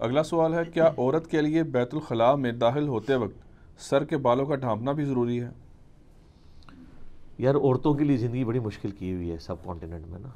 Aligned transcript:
اگلا 0.00 0.22
سوال 0.22 0.54
ہے، 0.54 0.64
کیا 0.64 0.90
عورت 0.98 1.26
کے 1.26 1.40
لیے 1.40 1.62
بیت 1.62 1.94
الخلاء 1.94 2.34
میں 2.34 2.52
داخل 2.52 2.88
ہوتے 2.88 3.14
وقت 3.14 3.34
سر 3.80 4.04
کے 4.04 4.16
بالوں 4.16 4.46
کا 4.46 4.54
ڈھانپنا 4.54 4.92
بھی 4.92 5.04
ضروری 5.04 5.42
ہے؟ 5.42 5.48
یار، 7.38 7.54
عورتوں 7.54 7.94
کے 7.94 8.04
لیے 8.04 8.16
زندگی 8.16 8.44
بڑی 8.44 8.58
مشکل 8.58 8.90
کی 8.90 9.14
ہوئی 9.14 9.30
ہے 9.30 9.38
سب 9.38 9.64
کانٹیننٹ 9.64 10.06
میں 10.06 10.18
نا۔ 10.18 10.28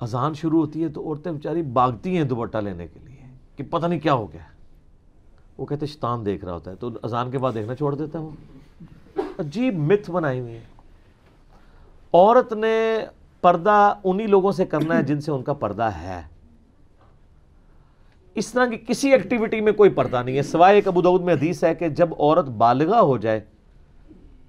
اذان 0.00 0.34
شروع 0.34 0.60
ہوتی 0.60 0.82
ہے 0.82 0.88
تو 0.88 1.02
عورتیں 1.02 1.32
بیچاری 1.32 1.62
باغتی 1.62 2.16
ہیں 2.16 2.24
دوپٹہ 2.24 2.58
لینے 2.58 2.86
کے 2.86 3.00
لیے، 3.04 3.26
کہ 3.56 3.64
پتہ 3.70 3.86
نہیں 3.86 4.00
کیا 4.00 4.14
ہو 4.14 4.32
گیا۔ 4.32 4.40
وہ 5.58 5.66
کہتے 5.66 5.86
شیطان 5.86 6.26
دیکھ 6.26 6.44
رہا 6.44 6.52
ہوتا 6.52 6.70
ہے۔ 6.70 6.76
تو 6.76 6.90
اذان 7.02 7.30
کے 7.30 7.38
بعد 7.38 7.52
دیکھنا 7.54 7.74
چھوڑ 7.74 7.94
دیتا 7.94 8.18
ہے 8.18 8.24
وہ۔ 8.24 8.30
عجیب 9.38 9.74
مت 9.74 10.10
بنائی 10.10 10.40
ہوئی 10.40 10.54
ہے۔ 10.54 10.64
عورت 12.12 12.52
نے 12.52 12.98
پردہ 13.40 13.94
انہی 14.04 14.26
لوگوں 14.26 14.52
سے 14.52 14.66
کرنا 14.66 14.96
ہے 14.96 15.02
جن 15.02 15.20
سے 15.20 15.32
ان 15.32 15.42
کا 15.42 15.52
پردہ 15.52 15.82
ہے۔ 15.82 16.22
اس 18.38 18.52
طرح 18.52 18.66
کی 18.66 18.76
کسی 18.88 19.12
ایکٹیویٹی 19.12 19.60
میں 19.60 19.72
کوئی 19.72 19.90
پردہ 19.90 20.22
نہیں 20.22 20.36
ہے۔ 20.36 20.42
سوائے 20.42 20.74
ایک 20.74 20.88
ابو 20.88 21.02
دعود 21.02 21.22
میں 21.22 21.34
حدیث 21.34 21.64
ہے 21.64 21.74
کہ 21.74 21.88
جب 21.88 22.08
عورت 22.18 22.44
بالغہ 22.44 22.96
ہو 22.96 23.18
جائے 23.18 23.40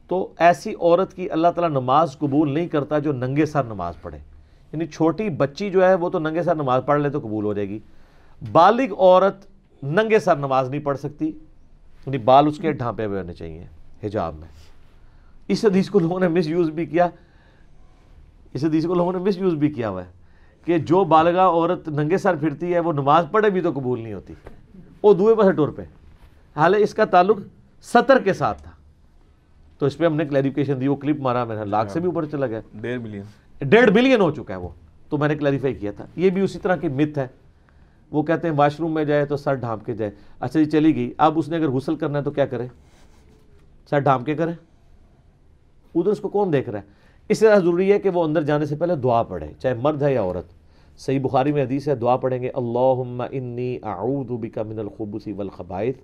تو 0.07 0.33
ایسی 0.37 0.73
عورت 0.79 1.13
کی 1.13 1.29
اللہ 1.29 1.47
تعالیٰ 1.55 1.81
نماز 1.81 2.17
قبول 2.17 2.53
نہیں 2.53 2.67
کرتا 2.67 2.99
جو 2.99 3.13
ننگے 3.13 3.45
سر 3.45 3.63
نماز 3.63 3.93
پڑھے۔ 4.01 4.17
یعنی 4.73 4.85
چھوٹی 4.85 5.29
بچی 5.29 5.69
جو 5.69 5.87
ہے 5.87 5.93
وہ 5.93 6.09
تو 6.09 6.19
ننگے 6.19 6.43
سر 6.43 6.55
نماز 6.55 6.81
پڑھ 6.85 7.01
لے 7.01 7.09
تو 7.09 7.19
قبول 7.19 7.45
ہو 7.45 7.53
جائے 7.53 7.69
گی۔ 7.69 7.79
بالغ 8.51 8.93
عورت 8.97 9.35
ننگے 9.83 10.19
سر 10.19 10.35
نماز 10.35 10.69
نہیں 10.69 10.81
پڑھ 10.81 10.97
سکتی۔ 10.97 11.27
یعنی 11.27 12.17
بال 12.17 12.47
اس 12.47 12.57
کے 12.57 12.71
ڈھانپے 12.71 13.05
ہوئے 13.05 13.21
ہونے 13.21 13.33
چاہیے، 13.33 13.65
حجاب 14.03 14.35
میں۔ 14.35 14.47
اس 15.47 15.65
حدیث 15.65 15.89
کو 15.89 15.99
لوگوں 15.99 16.19
نے 16.19 16.27
مس 16.27 16.47
یوز 16.47 16.69
بھی 16.69 16.85
کیا۔ 16.85 17.09
اس 18.53 18.63
حدیث 18.63 18.85
کو 18.85 18.93
لوگوں 18.93 19.13
نے 19.13 19.19
مس 19.19 19.37
یوز 19.37 19.53
بھی 19.53 19.69
کیا 19.69 19.89
ہوا 19.89 20.05
ہے۔ 20.05 20.18
کہ 20.65 20.77
جو 20.77 21.03
بالغہ 21.03 21.41
عورت 21.41 21.89
ننگے 21.89 22.17
سر 22.17 22.35
پھرتی 22.35 22.73
ہے 22.73 22.79
وہ 22.79 22.93
نماز 22.93 23.25
پڑھے 23.31 23.49
بھی 23.49 23.61
تو 23.61 23.71
قبول 23.71 23.99
نہیں 24.01 24.13
ہوتی۔ 24.13 24.33
وہ 25.03 25.13
دوئے 25.13 25.35
پہ 25.35 25.51
ٹور 25.51 25.69
پہ 25.69 25.81
حالانکہ 26.55 26.83
اس 26.83 26.93
کا 26.93 27.05
تعلق 27.05 27.39
سطر 27.81 28.19
کے 28.23 28.33
ساتھ 28.33 28.61
تھا۔ 28.63 28.71
تو 29.77 29.85
اس 29.85 29.97
پہ 29.97 30.05
ہم 30.05 30.15
نے 30.15 30.25
کلیریفکیشن 30.25 30.81
دی 30.81 30.87
وہ 30.87 30.95
کلپ 30.95 31.19
مارا 31.19 31.45
نے 31.45 31.65
لاکھ 31.65 31.91
سے 31.91 31.99
بھی 31.99 32.05
اوپر 32.05 32.25
چلا 32.25 32.47
گیا۔ 32.47 32.61
ڈیڑھ 32.73 33.01
ملین 33.01 33.21
ڈیڑھ 33.59 33.91
بلین 33.91 34.21
ہو 34.21 34.31
چکا 34.31 34.53
ہے 34.53 34.59
وہ۔ 34.59 34.69
تو 35.09 35.17
میں 35.17 35.27
نے 35.27 35.35
کلیریفائی 35.35 35.73
کیا 35.73 35.91
تھا۔ 35.91 36.05
یہ 36.15 36.29
بھی 36.29 36.41
اسی 36.41 36.59
طرح 36.59 36.75
کی 36.75 36.87
مت 36.87 37.17
ہے۔ 37.17 37.27
وہ 38.11 38.23
کہتے 38.23 38.47
ہیں 38.49 38.55
واش 38.55 38.79
روم 38.79 38.93
میں 38.93 39.05
جائے 39.05 39.25
تو 39.25 39.37
سر 39.37 39.53
ڈھانپ 39.53 39.85
کے 39.85 39.93
جائے۔ 39.93 40.11
اچھا 40.39 40.59
جی 40.59 40.65
چلی 40.65 40.95
گئی۔ 40.95 41.13
اب 41.17 41.39
اس 41.39 41.49
نے 41.49 41.57
اگر 41.57 41.69
غسل 41.69 41.95
کرنا 41.95 42.19
ہے 42.19 42.23
تو 42.23 42.31
کیا 42.31 42.45
کرے؟ 42.45 42.67
سر 43.89 43.99
ڈھانپ 43.99 44.25
کے 44.25 44.35
کرے۔ 44.35 44.51
ادھر 45.95 46.11
اس 46.11 46.19
کو 46.19 46.29
کون 46.29 46.53
دیکھ 46.53 46.69
رہا 46.69 46.79
ہے؟ 46.79 46.83
اس 47.29 47.39
طرح 47.39 47.57
ضروری 47.59 47.91
ہے 47.91 47.99
کہ 47.99 48.09
وہ 48.09 48.23
اندر 48.23 48.41
جانے 48.41 48.65
سے 48.65 48.75
پہلے 48.75 48.95
دعا 48.95 49.23
پڑھے 49.23 49.47
چاہے 49.59 49.73
مرد 49.73 50.01
ہے 50.01 50.13
یا 50.13 50.21
عورت۔ 50.21 50.45
صحیح 50.99 51.19
بخاری 51.19 51.51
میں 51.51 51.63
حدیث 51.63 51.87
ہے، 51.87 51.95
دعا 51.95 52.17
پڑھیں 52.17 52.41
گے، 52.41 52.49
اللہم 52.49 53.23
انی 53.31 53.77
اعوذ 53.83 54.27
بکا 54.27 54.63
من 54.63 54.79
الخبث 54.79 55.27
والخبائث 55.37 55.95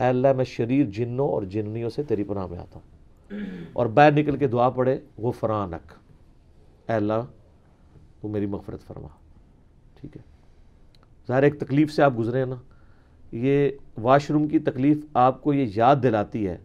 اے 0.00 0.06
اللہ، 0.06 0.32
میں 0.32 0.44
شریر 0.44 0.86
جنوں 0.86 1.28
اور 1.28 1.42
جننیوں 1.42 1.90
سے 1.90 2.02
تیری 2.02 2.24
پناہ 2.24 2.46
میں 2.46 2.58
آتا 2.58 2.78
ہوں۔ 2.78 2.94
اور 3.72 3.86
باہر 3.86 4.12
نکل 4.12 4.36
کے 4.36 4.46
دعا 4.46 4.70
پڑھے 4.70 5.00
غفرانک 5.18 5.92
اے 6.88 6.92
اللہ، 6.92 7.22
تو 8.20 8.28
میری 8.28 8.46
مغفرت 8.46 8.80
فرما۔ 8.80 9.08
ٹھیک 10.00 10.16
ہے؟ 10.16 10.22
ظاہر 11.28 11.42
ایک 11.42 11.60
تکلیف 11.60 11.92
سے 11.92 12.02
آپ 12.02 12.12
گزرے 12.18 12.38
ہیں 12.38 12.46
نا۔ 12.46 12.56
یہ 13.32 13.70
واش 14.02 14.30
روم 14.30 14.48
کی 14.48 14.58
تکلیف 14.58 14.98
آپ 15.14 15.42
کو 15.42 15.52
یہ 15.52 15.72
یاد 15.74 15.96
دلاتی 16.02 16.48
ہے 16.48 16.56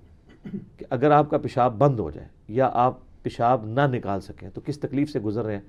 کہ 0.78 0.86
اگر 0.90 1.12
آپ 1.12 1.30
کا 1.30 1.38
پیشاب 1.38 1.78
بند 1.78 2.00
ہو 2.00 2.12
جائے 2.12 2.28
یا 2.48 2.70
آپ 2.74 2.98
پیشاب 3.24 3.66
نہ 3.66 3.82
نکال 3.82 4.22
سکیں۔ 4.22 4.50
تو 4.54 4.62
کس 4.66 4.80
تکلیف 4.80 5.10
سے 5.10 5.20
گزر 5.20 5.46
رہے 5.46 5.54
ہیں؟ 5.54 5.62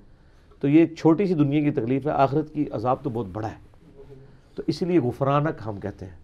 تو 0.59 0.67
یہ 0.67 0.79
ایک 0.79 0.95
چھوٹی 0.95 1.25
سی 1.25 1.33
دنیا 1.33 1.61
کی 1.61 1.71
تکلیف 1.71 2.07
ہے۔ 2.07 2.11
آخرت 2.11 2.53
کی 2.53 2.65
عذاب 2.71 2.97
تو 3.03 3.09
بہت 3.09 3.25
بڑا 3.33 3.47
ہے۔ 3.47 3.55
تو 4.55 4.63
اسی 4.67 4.85
لیے 4.85 4.99
غفرانک 4.99 5.61
ہم 5.65 5.79
کہتے 5.79 6.05
ہیں۔ 6.05 6.15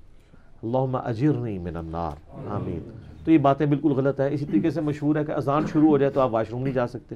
اللہم 0.64 0.96
اجرنی 0.96 1.60
من 1.60 1.78
النار۔ 1.78 2.12
آمین۔ 2.48 2.80
تو 3.26 3.32
یہ 3.32 3.38
باتیں 3.38 3.66
بالکل 3.66 3.92
غلط 3.92 4.20
ہے 4.20 4.34
اسی 4.34 4.46
طریقے 4.46 4.70
سے 4.70 4.82
مشہور 4.82 5.16
ہے 5.16 5.26
کہ 5.26 5.32
اذان 5.32 5.64
شروع 5.74 5.90
ہو 5.90 5.98
جائے 5.98 6.12
تو 6.12 6.22
آپ 6.22 6.30
واش 6.32 6.50
روم 6.50 6.64
نہیں 6.64 6.74
جا 6.74 6.88
سکتے۔ 6.88 7.16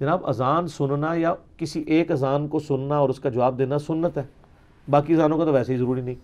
جناب، 0.00 0.26
اذان 0.26 0.68
سننا 0.68 1.14
یا 1.14 1.34
کسی 1.56 1.80
ایک 1.86 2.10
اذان 2.10 2.48
کو 2.48 2.58
سننا 2.58 2.96
اور 2.96 3.08
اس 3.08 3.20
کا 3.20 3.28
جواب 3.28 3.58
دینا 3.58 3.78
سنت 3.78 4.18
ہے۔ 4.18 4.22
باقی 4.90 5.14
اذانوں 5.14 5.38
کا 5.38 5.44
تو 5.44 5.52
ویسے 5.52 5.72
ہی 5.72 5.78
ضروری 5.78 6.00
نہیں۔ 6.00 6.14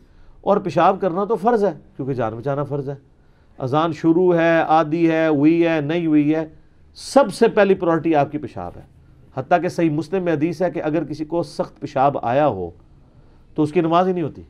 اور 0.40 0.56
پیشاب 0.56 1.00
کرنا 1.00 1.24
تو 1.24 1.36
فرض 1.36 1.64
ہے، 1.64 1.72
کیونکہ 1.96 2.14
جان 2.14 2.34
بچانا 2.34 2.64
فرض 2.64 2.88
ہے۔ 2.88 2.94
اذان 3.58 3.92
شروع 3.92 4.34
ہے، 4.34 4.62
آدھی 4.68 5.10
ہے، 5.10 5.28
ہوئی 5.28 5.66
ہے، 5.66 5.80
نہیں 5.80 6.06
ہوئی 6.06 6.34
ہے۔ 6.34 6.48
سب 6.94 7.34
سے 7.34 7.48
پہلی 7.48 7.74
پرائرٹی 7.74 8.14
آپ 8.14 8.32
کی 8.32 8.38
پیشاب 8.38 8.72
ہے۔ 8.76 8.82
حتیٰ 9.36 9.62
کہ 9.62 9.68
صحیح 9.68 9.90
مسلم 9.90 10.22
میں 10.22 10.32
حدیث 10.32 10.62
ہے 10.62 10.70
کہ 10.70 10.82
اگر 10.82 11.04
کسی 11.04 11.24
کو 11.24 11.42
سخت 11.42 11.80
پیشاب 11.80 12.18
آیا 12.22 12.46
ہو، 12.46 12.70
تو 13.54 13.62
اس 13.62 13.72
کی 13.72 13.80
نماز 13.80 14.08
ہی 14.08 14.12
نہیں 14.12 14.22
ہوتی۔ 14.22 14.42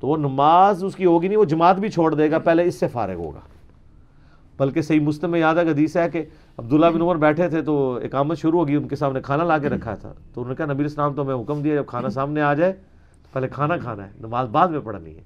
تو 0.00 0.06
وہ 0.06 0.16
نماز 0.16 0.84
اس 0.84 0.96
کی 0.96 1.04
ہوگی 1.04 1.28
نہیں، 1.28 1.38
وہ 1.38 1.44
جماعت 1.44 1.76
بھی 1.76 1.88
چھوڑ 1.88 2.14
دے 2.14 2.30
گا، 2.30 2.38
پہلے 2.38 2.64
اس 2.64 2.74
سے 2.74 2.88
فارغ 2.88 3.14
ہوگا۔ 3.14 3.40
بلکہ 4.58 4.82
صحیح 4.82 5.00
مسلم 5.00 5.30
میں 5.30 5.40
یاد 5.40 5.54
ہے 5.54 5.70
حدیث 5.70 5.96
ہے 5.96 6.10
کہ 6.10 6.24
عبداللہ 6.58 6.86
بن 6.86 7.00
عمر 7.00 7.16
بیٹھے 7.16 7.48
تھے 7.48 7.62
تو 7.62 7.98
اقامت 8.02 8.38
شروع 8.38 8.60
ہوگی، 8.60 8.74
ان 8.74 8.88
کے 8.88 8.96
سامنے 8.96 9.20
کھانا 9.20 9.44
لا 9.44 9.58
کے 9.58 9.68
رکھا 9.68 9.94
تھا۔ 9.94 10.12
تو 10.34 10.40
انہوں 10.40 10.54
نے 10.58 10.64
کہا، 10.64 10.74
نبی 10.74 10.84
اسلام 10.84 11.14
تو 11.14 11.24
میں 11.24 11.34
حکم 11.34 11.62
دیا، 11.62 11.74
جب 11.74 11.84
کھانا 11.86 12.08
سامنے 12.08 12.40
آ 12.40 12.54
جائے، 12.54 12.72
تو 12.72 13.28
پہلے 13.32 13.48
کھانا 13.48 13.76
کھانا 13.76 14.06
ہے، 14.06 14.10
نماز 14.20 14.48
بعد 14.48 14.68
میں 14.68 14.80
پڑھنی 14.80 15.16
ہے۔ 15.16 15.22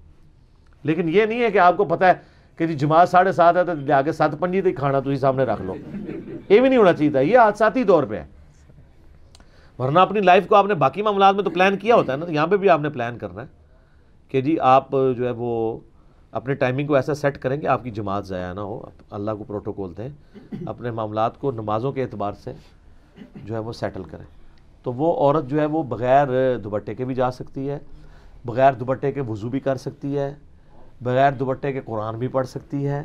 لیکن 0.82 1.08
یہ 1.08 1.24
نہیں 1.24 1.42
ہے 1.42 1.50
کہ 1.50 1.58
آپ 1.58 1.76
کو 1.76 1.84
پتہ 1.84 2.04
ہے 2.04 2.12
کہ 2.58 2.66
جی 2.66 2.74
جماعت 2.74 3.08
ساڑھے 3.08 3.32
سات 3.32 3.56
ہے 3.56 3.64
تو 3.64 3.92
آگے 3.92 4.12
سات 4.12 4.38
پنجی 4.40 4.60
تک 4.62 4.76
کھانا 4.76 5.00
تھی 5.00 5.16
سامنے 5.16 5.44
رکھ 5.44 5.62
لو 5.62 5.74
یہ 6.48 6.60
بھی 6.60 6.68
نہیں 6.68 6.78
ہونا 6.78 6.92
چاہیے 6.92 7.10
تھا 7.10 7.20
یہ 7.20 7.38
حادثاتی 7.38 7.84
طور 7.84 8.04
پہ 8.04 8.16
ہے 8.16 8.26
ورنہ 9.78 9.98
اپنی 9.98 10.20
لائف 10.20 10.46
کو 10.48 10.54
آپ 10.54 10.66
نے 10.66 10.74
باقی 10.74 11.02
معاملات 11.02 11.34
میں 11.34 11.44
تو 11.44 11.50
پلان 11.50 11.76
کیا 11.76 11.94
ہوتا 11.94 12.12
ہے 12.12 12.18
نا 12.18 12.24
تو 12.24 12.32
یہاں 12.32 12.46
پہ 12.46 12.56
بھی 12.56 12.68
آپ 12.68 12.80
نے 12.80 12.88
پلان 12.88 13.18
کرنا 13.18 13.42
ہے 13.42 13.46
کہ 14.28 14.40
جی 14.40 14.56
آپ 14.60 14.90
جو 14.90 15.26
ہے 15.26 15.30
وہ 15.30 15.78
اپنے 16.32 16.54
ٹائمنگ 16.54 16.86
کو 16.86 16.94
ایسا 16.94 17.14
سیٹ 17.14 17.38
کریں 17.38 17.56
کہ 17.56 17.66
آپ 17.66 17.82
کی 17.84 17.90
جماعت 17.90 18.26
ضائع 18.26 18.52
نہ 18.52 18.60
ہو 18.60 18.80
اللہ 19.10 19.30
کو 19.30 19.44
پروٹوکول 19.44 19.92
دیں 19.96 20.08
اپنے 20.66 20.90
معاملات 20.90 21.38
کو 21.38 21.50
نمازوں 21.50 21.92
کے 21.92 22.02
اعتبار 22.02 22.32
سے 22.32 22.52
جو 23.44 23.54
ہے 23.54 23.58
وہ 23.58 23.72
سیٹل 23.72 24.02
کریں 24.02 24.24
تو 24.82 24.92
وہ 24.92 25.12
عورت 25.16 25.46
جو 25.46 25.60
ہے 25.60 25.66
وہ 25.66 25.82
بغیر 25.82 26.56
دوبٹے 26.58 26.94
کے 26.94 27.04
بھی 27.04 27.14
جا 27.14 27.30
سکتی 27.30 27.68
ہے 27.70 27.78
بغیر 28.44 28.72
دوبٹے 28.72 29.12
کے 29.12 29.20
وضو 29.20 29.48
بھی 29.48 29.60
کر 29.60 29.76
سکتی 29.76 30.18
ہے 30.18 30.34
بغیر 31.00 31.32
دوبٹے 31.32 31.72
کے 31.72 31.80
قرآن 31.80 32.18
بھی 32.18 32.28
پڑھ 32.28 32.46
سکتی 32.46 32.86
ہے، 32.86 33.02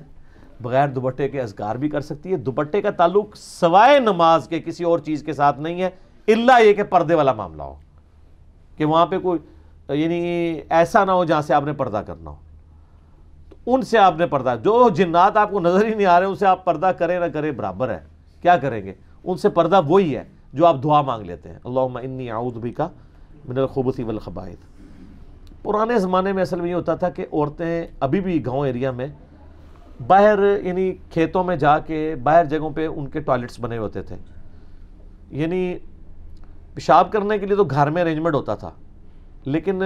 بغیر 0.62 0.88
دوبٹے 0.88 1.30
کے 1.30 1.42
اذکار 1.42 1.76
بھی 1.76 1.90
کر 1.90 2.02
سکتی 2.02 2.32
ہے۔ 2.32 2.38
دوبٹے 2.38 2.82
کا 2.82 2.92
تعلق 2.92 3.36
سوائے 3.36 4.00
نماز 4.00 4.48
کے 4.48 4.60
کسی 4.60 4.84
اور 4.84 5.00
چیز 5.00 5.24
کے 5.24 5.34
ساتھ 5.34 5.60
نہیں 5.60 5.82
ہے 5.82 5.90
اللہ 6.28 6.64
یہ 6.64 6.74
کہ 6.74 6.84
پردے 6.84 7.16
والا 7.16 7.34
معاملہ 7.34 7.64
ہو۔ 7.64 7.76
کہ 8.78 8.86
وہاں 8.86 9.06
پہ 9.06 9.20
کوئی 9.20 9.40
یعنی 10.00 10.18
ایسا 10.70 11.06
نہ 11.06 11.12
ہو 11.12 11.26
جہاں 11.26 11.42
سے 11.42 11.54
آپ 11.54 11.64
نے 11.64 11.74
پردہ 11.74 12.02
کرنا 12.08 12.30
ہو۔ 12.30 12.36
تو 13.50 13.76
ان 13.76 13.82
سے 13.82 13.98
آپ 13.98 14.14
نے 14.18 14.28
پردہ، 14.28 14.56
جو 14.64 14.90
جنات 14.90 15.38
آپ 15.38 15.52
کو 15.52 15.60
نظر 15.60 15.86
ہی 15.86 15.94
نہیں 15.94 16.06
آ 16.06 16.20
رہے، 16.20 16.28
ان 16.28 16.36
سے 16.36 16.46
آپ 16.46 16.66
پردہ 16.66 16.86
کریں 16.86 17.20
نہ 17.20 17.26
کریں، 17.26 17.52
برابر 17.52 17.90
ہے۔ 17.90 18.00
کیا 18.42 18.58
کریں 18.58 18.86
گے؟ 18.86 18.94
ان 19.24 19.38
سے 19.38 19.50
پردہ 19.50 19.82
وہی 19.88 20.18
ہے 20.18 20.24
جو 20.54 20.66
آپ 20.66 20.76
دعا 20.84 21.02
مانگ 21.02 21.24
لیتے 21.24 21.50
ہیں۔ 21.50 21.60
اللہم 21.64 21.98
انی 21.98 22.32
اعوذ 22.32 22.54
بکا 22.54 22.90
من 23.46 23.58
الخبث 23.58 24.00
والخبائث۔ 24.00 24.79
پرانے 25.64 26.00
زمانے 26.00 26.34
میں 26.34 26.42
اصل 26.42 26.62
میں 26.62 26.70
یہ 26.70 26.74
ہوتا 26.74 26.96
تھا 26.96 27.10
کہ 27.10 27.26
عورتیں 27.34 27.88
ابھی 28.00 28.20
بھی 28.20 28.46
گاؤں 28.46 28.68
ایریا 28.68 28.92
میں 28.92 29.08
باہر 30.08 30.40
یعنی 30.64 30.94
کھیتوں 31.10 31.44
میں 31.44 31.56
جا 31.56 31.80
کے 31.80 32.16
باہر 32.24 32.46
جگہوں 32.46 32.70
پہ 32.70 32.88
ان 32.88 33.08
کے 33.08 33.20
ٹوائلٹس 33.20 33.60
بنے 33.60 33.78
ہوتے 33.78 34.02
تھے۔ 34.02 34.16
یعنی 35.30 35.76
پیشاب 36.74 37.12
کرنے 37.12 37.38
کے 37.38 37.46
لیے 37.46 37.56
تو 37.56 37.64
گھر 37.64 37.90
میں 37.90 38.02
ارینجمنٹ 38.02 38.36
ہوتا 38.36 38.56
تھا، 38.56 38.72
لیکن، 39.46 39.82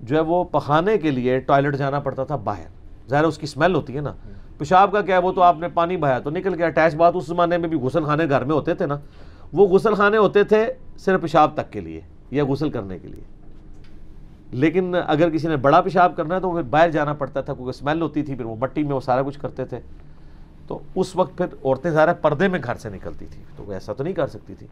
جو 0.00 0.16
ہے 0.16 0.20
وہ 0.20 0.44
پخانے 0.44 0.98
کے 0.98 1.10
لیے 1.10 1.40
ٹوائلٹ 1.40 1.76
جانا 1.76 2.00
پڑتا 2.00 2.24
تھا 2.24 2.36
باہر۔ 2.36 2.68
ظاہر 3.08 3.24
اس 3.24 3.38
کی 3.38 3.44
اسمیل 3.44 3.74
ہوتی 3.74 3.96
ہے 3.96 4.00
نا۔ 4.00 4.12
پیشاب 4.58 4.92
کا 4.92 5.00
کیا 5.00 5.16
ہے؟ 5.16 5.22
وہ 5.22 5.32
تو 5.32 5.42
آپ 5.42 5.56
نے 5.58 5.68
پانی 5.68 5.96
بہایا 5.96 6.18
تو 6.18 6.30
نکل 6.30 6.54
گیا۔ 6.54 6.66
اٹیچ 6.66 6.94
بات 6.94 7.16
اس 7.16 7.26
زمانے 7.26 7.58
میں 7.58 7.68
بھی 7.68 7.78
غسل 7.78 8.04
خانے 8.04 8.28
گھر 8.28 8.44
میں 8.44 8.54
ہوتے 8.54 8.74
تھے 8.74 8.86
نا۔ 8.86 8.98
وہ 9.52 9.66
غسل 9.66 9.94
خانے 9.94 10.16
ہوتے 10.16 10.44
تھے 10.44 10.72
صرف 10.98 11.20
پیشاب 11.20 11.54
تک 11.54 11.72
کے 11.72 11.80
لیے 11.80 12.00
یا 12.30 12.44
غسل 12.44 12.70
کرنے 12.70 12.98
کے 12.98 13.08
لیے۔ 13.08 13.37
لیکن 14.50 14.94
اگر 15.06 15.30
کسی 15.30 15.48
نے 15.48 15.56
بڑا 15.56 15.80
پیشاب 15.80 16.16
کرنا 16.16 16.34
ہے 16.34 16.40
تو 16.40 16.52
پھر 16.52 16.62
باہر 16.62 16.90
جانا 16.90 17.12
پڑتا 17.12 17.40
تھا، 17.40 17.54
کیونکہ 17.54 17.70
اسمیل 17.70 18.02
ہوتی 18.02 18.22
تھی، 18.22 18.34
پھر 18.34 18.44
وہ 18.44 18.56
مٹی 18.56 18.82
میں 18.82 18.94
وہ 18.94 19.00
سارا 19.00 19.22
کچھ 19.22 19.40
کرتے 19.40 19.64
تھے۔ 19.64 19.80
تو 20.66 20.78
اس 20.94 21.16
وقت 21.16 21.36
پھر 21.36 21.46
عورتیں 21.64 21.90
ظاہر 21.90 22.12
پردے 22.12 22.48
میں 22.48 22.58
گھر 22.64 22.74
سے 22.74 22.88
نکلتی 22.88 23.26
تھی 23.26 23.42
تو 23.56 23.64
وہ 23.64 23.72
ایسا 23.72 23.92
تو 23.92 24.04
نہیں 24.04 24.14
کر 24.14 24.26
سکتی 24.26 24.54
تھی۔ 24.54 24.66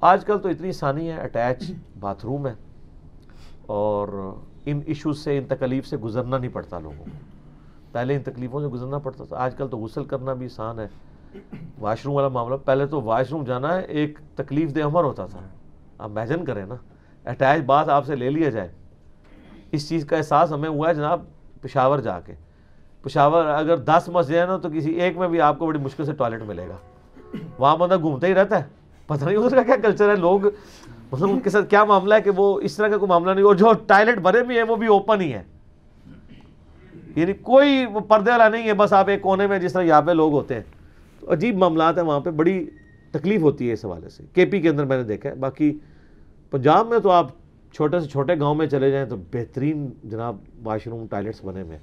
آج 0.00 0.24
کل 0.24 0.38
تو 0.38 0.48
اتنی 0.48 0.68
آسانی 0.68 1.10
ہے 1.10 1.16
اٹیچ 1.16 1.72
باتھ 2.00 2.26
روم 2.26 2.46
ہے۔ 2.46 2.54
اور 3.66 4.34
ان 4.66 4.80
ایشوز 4.86 5.18
سے، 5.18 5.38
ان 5.38 5.44
تکلیف 5.44 5.86
سے 5.86 5.96
گزرنا 5.96 6.38
نہیں 6.38 6.50
پڑتا 6.52 6.78
لوگوں 6.78 7.04
کو۔ 7.04 7.10
پہلے 7.92 8.16
ان 8.16 8.22
تکلیفوں 8.22 8.60
سے 8.60 8.66
گزرنا 8.66 8.98
پڑتا 8.98 9.24
تھا۔ 9.24 9.36
آج 9.36 9.54
کل 9.56 9.68
تو 9.68 9.78
غسل 9.78 10.04
کرنا 10.04 10.32
بھی 10.32 10.46
آسان 10.46 10.78
ہے۔ 10.78 10.88
واش 11.80 12.06
روم 12.06 12.14
والا 12.14 12.28
معاملہ، 12.28 12.56
پہلے 12.56 12.86
تو 12.86 13.02
واش 13.02 13.30
روم 13.30 13.44
جانا 13.44 13.76
ہے 13.76 13.80
ایک 13.80 14.18
تکلیف 14.34 14.74
دہ 14.74 14.80
عمر 14.80 15.04
ہوتا 15.04 15.26
تھا۔ 15.26 15.38
آپ 15.98 16.10
میجن 16.10 16.44
کریں 16.44 16.66
نا 16.66 16.74
اٹیچ 17.24 17.64
بات 17.64 17.88
آپ 17.88 18.06
سے 18.06 18.16
لے 18.16 18.30
لیا 18.30 18.50
جائے۔ 18.50 18.68
اس 19.72 19.88
چیز 19.88 20.04
کا 20.04 20.16
احساس 20.16 20.52
ہمیں 20.52 20.68
ہوا 20.68 20.88
ہے 20.88 20.94
جناب 20.94 21.24
پشاور 21.60 21.98
جا 21.98 22.20
کے۔ 22.20 22.32
پشاور 23.02 23.44
اگر 23.44 23.76
دس 23.76 24.08
مسجد 24.12 24.34
ہے 24.34 24.46
نا 24.46 24.56
تو 24.56 24.68
کسی 24.74 24.92
ایک 24.92 25.16
میں 25.16 25.28
بھی 25.28 25.40
آپ 25.40 25.58
کو 25.58 25.66
بڑی 25.66 25.78
مشکل 25.78 26.04
سے 26.04 26.12
ٹوائلٹ 26.12 26.42
ملے 26.42 26.68
گا۔ 26.68 26.76
وہاں 27.58 27.76
بندہ 27.76 28.00
گھومتا 28.00 28.26
ہی 28.26 28.34
رہتا 28.34 28.58
ہے۔ 28.58 28.64
پتہ 29.06 29.24
نہیں 29.24 29.36
اس 29.36 29.52
کا 29.52 29.62
کیا 29.62 29.76
کلچر 29.82 30.10
ہے۔ 30.10 30.16
لوگ 30.16 30.46
مطلب 31.12 31.30
ان 31.30 31.40
کے 31.40 31.50
ساتھ 31.50 31.68
کیا 31.70 31.84
معاملہ 31.84 32.14
ہے 32.14 32.20
کہ 32.20 32.30
وہ 32.36 32.60
اس 32.60 32.76
طرح 32.76 32.88
کا 32.88 32.96
کوئی 32.96 33.08
معاملہ 33.08 33.30
نہیں، 33.30 33.44
اور 33.44 33.54
جو 33.54 33.72
ٹائلٹ 33.86 34.18
بھرے 34.18 34.42
بھی 34.42 34.56
ہیں 34.56 34.62
وہ 34.62 34.76
بھی 34.76 34.86
اوپن 34.86 35.20
ہی 35.20 35.32
ہے 35.32 35.42
یعنی 37.16 37.32
کوئی 37.32 37.86
وہ 37.86 38.00
پردے 38.00 38.30
والا 38.30 38.48
نہیں 38.48 38.66
ہے، 38.66 38.74
بس 38.74 38.92
آپ 38.92 39.08
ایک 39.08 39.22
کونے 39.22 39.46
میں 39.46 39.58
جس 39.58 39.72
طرح 39.72 39.82
یہاں 39.82 40.02
پہ 40.02 40.10
لوگ 40.10 40.32
ہوتے 40.32 40.54
ہیں۔ 40.54 40.62
تو 41.20 41.32
عجیب 41.32 41.56
معاملات 41.56 41.98
ہیں 41.98 42.04
وہاں 42.04 42.20
پہ، 42.20 42.30
بڑی 42.30 42.70
تکلیف 43.10 43.42
ہوتی 43.42 43.68
ہے 43.68 43.72
اس 43.72 43.84
حوالے 43.84 44.08
سے۔ 44.08 44.22
کے 44.32 44.44
پی 44.46 44.60
کے 44.60 44.68
اندر 44.68 44.84
میں 44.84 44.96
نے 44.96 45.02
دیکھا 45.02 45.30
ہے۔ 45.30 45.34
باقی 45.34 45.78
پنجاب 46.50 46.88
میں 46.88 46.98
تو 46.98 47.10
آپ 47.10 47.26
چھوٹے 47.76 48.00
سے 48.00 48.08
چھوٹے 48.08 48.38
گاؤں 48.38 48.54
میں 48.54 48.66
چلے 48.66 48.90
جائیں 48.90 49.06
تو 49.06 49.16
بہترین 49.16 49.90
جناب 50.04 50.36
واش 50.62 50.86
روم 50.86 51.06
ٹائلٹس 51.06 51.44
بنے 51.44 51.62
ہوئے 51.62 51.78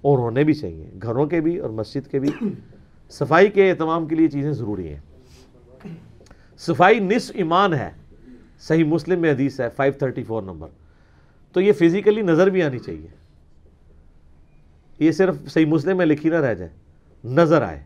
اور 0.00 0.18
ہونے 0.18 0.44
بھی 0.44 0.54
چاہیے، 0.54 0.90
گھروں 1.02 1.26
کے 1.26 1.40
بھی 1.40 1.58
اور 1.58 1.70
مسجد 1.70 2.10
کے 2.10 2.18
بھی۔ 2.18 2.30
صفائی 3.10 3.50
کے 3.50 3.70
اہتمام 3.70 4.06
کے 4.06 4.16
لیے 4.16 4.28
چیزیں 4.28 4.52
ضروری 4.52 4.88
ہیں۔ 4.88 5.00
صفائی 6.58 6.98
نصف 6.98 7.32
ایمان 7.34 7.74
ہے، 7.74 7.90
صحیح 8.60 8.84
مسلم 8.84 9.20
میں 9.20 9.32
حدیث 9.32 9.60
ہے 9.60 9.68
534 9.68 10.42
نمبر۔ 10.42 10.68
تو 11.52 11.60
یہ 11.60 11.72
فزیکلی 11.72 12.22
نظر 12.22 12.46
بھی 12.46 12.62
آنی 12.62 12.78
چاہیے۔ 12.78 13.08
یہ 14.98 15.12
صرف 15.12 15.34
صحیح 15.48 15.66
مسلم 15.66 15.96
میں 15.96 16.06
لکھی 16.06 16.30
نہ 16.30 16.34
رہ 16.34 16.54
جائے، 16.54 16.70
نظر 17.24 17.62
آئے 17.62 17.82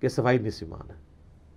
کہ 0.00 0.08
صفائی 0.08 0.38
نصف 0.38 0.62
ایمان 0.62 0.90
ہے۔ 0.90 0.94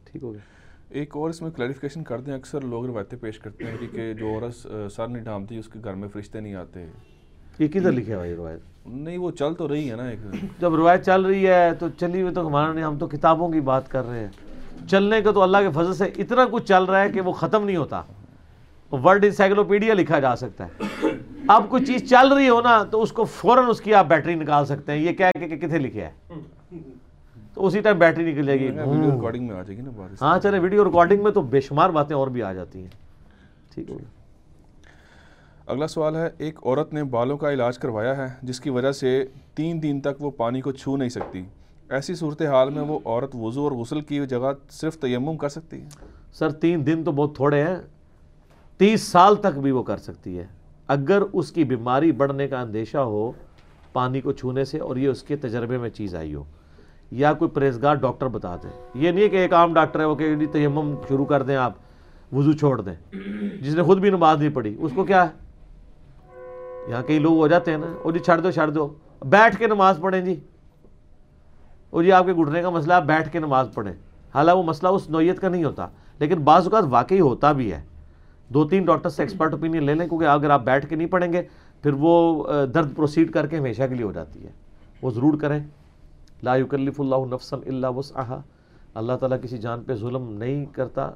ٹھیک 0.04 0.24
ہو 0.24 0.34
گیا۔ 0.34 0.61
ایک 0.92 1.18
اور 1.18 1.30
اس 1.30 1.42
میں 1.42 1.52
کلیریفیکیشن 1.52 2.04
کر 2.04 2.20
دیں 2.20 2.34
اکثر 2.34 2.62
لوگ 2.62 2.86
روایتیں 2.86 3.18
پیش 3.18 3.40
کرتے 3.40 3.64
ہیں 3.64 3.88
کہ 3.92 4.14
جو 4.14 4.28
عورت 4.28 4.68
سر 4.92 5.08
نہیں 5.08 5.24
ڈھانپتی 5.24 5.58
اس 5.58 5.68
کے 5.68 5.80
گھر 5.84 5.94
میں 5.94 6.08
فرشتے 6.08 6.40
نہیں 6.40 6.56
آتے۔ 6.56 6.86
یہ 7.60 7.68
کدھر 7.68 7.92
لکھا 7.92 8.16
ہوا 8.16 8.26
یہ 8.26 8.36
روایت؟ 8.36 8.60
نہیں 8.86 9.18
وہ 9.18 9.32
چل 9.32 9.54
تو 9.54 9.68
رہی 9.70 9.92
ہے 9.92 9.96
نا 9.96 10.08
ایک۔ 10.08 10.20
جب 10.60 10.76
روایت 10.76 11.06
چل 11.06 11.22
رہی 11.22 11.48
ہے 11.48 11.74
تو 11.80 11.88
چلی 12.00 12.22
ہوئی 12.22 12.34
تو 12.34 12.48
ہمارا 12.48 12.74
نہیں 12.74 12.84
ہم 12.84 12.98
تو 12.98 13.08
کتابوں 13.08 13.50
کی 13.50 13.62
بات 13.62 13.92
کر 13.92 14.08
رہے 14.08 14.20
ہیں۔ 14.20 14.88
چلنے 14.88 15.22
کا 15.22 15.32
تو 15.32 15.42
اللہ 15.42 15.58
کے 15.58 15.70
فضل 15.70 15.94
سے 15.94 16.06
اتنا 16.06 16.46
کچھ 16.52 16.66
چل 16.66 16.84
رہا 16.84 17.02
ہے 17.02 17.10
کہ 17.10 17.22
وہ 17.22 17.32
ختم 17.32 17.66
نہیں 17.66 17.78
ہوتا۔ 17.78 18.02
ورلڈ 18.92 19.26
انسائکلوپیڈیا 19.26 19.94
لکھا 19.94 20.20
جا 20.20 20.36
سکتا 20.36 20.66
ہے۔ 20.66 21.08
اب 21.48 21.70
کوئی 21.70 21.86
چیز 21.86 22.10
چل 22.10 22.28
رہی 22.28 22.50
ہو 22.50 22.62
نا 22.62 22.84
تو 22.84 23.02
اس 23.02 23.12
کو 23.12 23.24
فوراً 23.26 23.66
اس 23.70 23.82
کی 23.82 23.94
آپ 23.94 24.08
بیٹری 24.08 24.36
نکال 24.36 24.66
سکتے 24.66 24.92
ہیں۔ 24.92 25.00
یہ 25.00 25.12
ہے 25.20 25.48
کہ 25.48 25.58
کتنے 25.58 25.78
لکھا 25.78 26.02
ہے 26.02 26.12
تو 27.54 27.66
اسی 27.66 27.82
ٹائم 27.82 27.98
بیٹری 27.98 28.32
نکل 28.32 28.46
جائے 28.46 28.60
گی۔ 28.60 28.68
ویڈیو 28.68 29.12
ریکارڈنگ 29.12 29.48
میں 29.48 29.56
آ 29.56 29.62
جائے 29.64 29.78
گی 29.78 29.82
نا 29.82 29.90
بات 29.98 30.22
ہاں 30.22 30.40
چلے 30.40 30.60
ویڈیو 30.60 30.86
ریکارڈنگ 30.86 31.24
میں 31.24 31.32
تو 31.32 31.42
بے 31.42 31.62
شمار 31.62 31.90
باتیں 31.90 32.16
اور 32.16 32.28
بھی 32.28 32.44
آ 32.44 32.54
جاتی 32.54 32.80
ہیں۔ 32.80 32.88
ٹھیک 33.74 33.88
گیا۔ 33.88 33.98
اگلا 35.66 35.88
سوال 35.88 36.16
ہے 36.16 36.30
ایک 36.38 36.60
عورت 36.66 36.94
نے 36.94 37.04
بالوں 37.04 37.38
کا 37.38 37.54
علاج 37.54 37.78
کروایا 37.78 38.18
ہے 38.18 38.26
جس 38.44 38.60
کی 38.60 38.70
وجہ 38.70 38.92
سے 38.92 39.26
تین 39.56 39.84
دن 39.84 40.02
تک 40.02 40.24
وہ 40.24 40.32
پانی 40.32 40.62
کو 40.62 40.72
چھو 40.72 40.98
نہیں 40.98 41.10
سکتی۔ 41.10 41.44
ایسی 41.90 42.16
صورتحال 42.16 42.70
میں 42.70 42.82
وہ 42.82 43.00
عورت 43.06 43.36
وضو 43.36 43.64
اور 43.64 43.72
غسل 43.72 44.02
کی 44.02 44.26
جگہ 44.26 44.52
صرف 44.70 44.98
تیمم 44.98 45.38
کر 45.38 45.50
سکتی 45.50 45.82
ہے؟ 45.82 45.88
سر 46.34 46.52
تین 46.52 46.86
دن 46.86 47.04
تو 47.04 47.12
بہت 47.12 47.36
تھوڑے 47.36 47.64
ہیں۔ 47.64 47.76
تیس 48.78 49.02
سال 49.02 49.36
تک 49.36 49.60
بھی 49.60 49.72
وہ 49.72 49.84
کر 49.84 49.98
سکتی 49.98 50.40
ہے۔ 50.40 50.46
اگر 50.88 51.22
اس 51.34 51.52
کی 51.52 51.64
بیماری 51.64 52.12
بڑھنے 52.12 52.48
کا 52.48 52.62
اندیشہ 52.62 52.98
ہو 52.98 53.32
پانی 53.94 54.22
کو 54.22 54.32
چھونے 54.32 54.66
سے 54.66 54.80
اور 54.80 54.96
یہ 54.96 55.08
اس 55.08 55.24
کے 55.24 55.36
تجربے 55.36 55.78
میں 55.78 55.90
چیز 55.90 56.16
آئی 56.16 56.36
ہو۔ 56.36 56.44
یا 57.12 57.34
کوئی 57.34 57.52
پریزگار 57.52 57.96
ڈاکٹر 57.96 58.28
بتا 58.28 58.56
دیں۔ 58.56 58.70
یہ 58.94 59.12
نہیں 59.12 59.24
ہے 59.24 59.30
کہ 59.30 59.36
ایک 59.36 59.54
عام 59.54 59.74
ڈاکٹر 59.74 60.00
ہے 60.00 60.06
وہ 60.06 60.16
کہ 60.16 60.36
تیمم 60.52 60.96
شروع 61.08 61.26
کر 61.26 61.44
دیں 61.44 61.56
آپ، 61.56 61.74
وضو 62.32 62.52
چھوڑ 62.52 62.82
دیں۔ 62.82 63.16
جس 63.62 63.76
نے 63.76 63.84
خود 63.84 64.00
بھی 64.00 64.10
نماز 64.10 64.40
نہیں 64.40 64.50
پڑھی، 64.50 64.76
اس 64.80 64.92
کو 64.96 65.04
کیا 65.04 65.24
ہے؟ 65.24 65.30
یہاں 66.88 67.04
کئی 67.04 67.20
لوگ 67.20 67.34
ہو 67.34 67.48
جاتے 67.48 67.72
ہیں 67.72 67.78
نا، 67.78 67.86
وہ 68.04 68.12
جی 68.12 68.20
چھڑ 68.20 68.40
دو 68.40 68.52
چھڑ 68.52 68.70
دو۔ 68.70 68.94
بیٹھ 69.26 69.58
کے 69.58 69.68
نماز 69.68 69.98
پڑھیں 70.02 70.22
جی۔ 70.22 70.40
اور 71.90 72.04
جی 72.04 72.12
آپ 72.12 72.26
کے 72.26 72.34
گھٹنے 72.34 72.62
کا 72.62 72.70
مسئلہ، 72.70 72.94
آپ 72.94 73.04
بیٹھ 73.04 73.30
کے 73.30 73.40
نماز 73.40 73.68
پڑھیں۔ 73.74 73.94
حالانکہ 74.36 74.60
وہ 74.60 74.64
مسئلہ 74.64 74.92
اس 74.92 75.10
نوعیت 75.10 75.40
کا 75.40 75.50
نہیں 75.50 75.64
ہوتا، 75.64 75.88
لیکن 76.20 76.40
بعض 76.40 76.64
اوقات 76.64 76.84
واقعی 76.90 77.20
ہوتا 77.20 77.52
بھی 77.52 77.74
ہے۔ 77.74 77.82
دو 78.50 78.68
تین 78.68 78.86
ڈاکٹر 78.86 79.10
سے 79.10 79.24
ایکسپرٹ 79.24 79.54
اوپینین 79.54 79.84
لے 79.84 79.94
لیں، 79.94 80.08
کیونکہ 80.08 80.26
اگر 80.26 80.50
آپ 80.50 80.64
بیٹھ 80.64 80.88
کے 80.88 80.96
نہیں 80.96 81.08
پڑھیں 81.08 81.34
گے، 81.34 81.42
پھر 81.84 81.92
وہ 81.98 82.44
درد 82.66 82.96
پروسیڈ 82.96 83.32
کر 83.32 83.48
کے 83.48 83.58
ہمیشہ 83.58 83.84
کے 83.90 83.96
لیے 83.96 84.06
ہو 84.06 84.12
جاتی 84.12 84.44
ہے۔ 84.44 84.52
وہ 85.02 85.12
ضرور 85.12 85.34
کریں۔ 85.40 85.60
لا 86.44 86.56
یکلف 86.56 87.00
اللہ 87.02 87.26
نفسا 87.32 87.58
الا 87.66 87.90
وسعها 87.90 88.42
اللہ 88.96 89.14
تعالیٰ 89.20 89.38
کسی 89.42 89.58
جان 89.58 89.84
پہ 89.84 89.96
ظلم 89.96 90.32
نہیں 90.34 90.66
کرتا، 90.66 91.10